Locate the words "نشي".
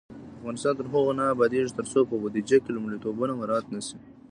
3.75-3.97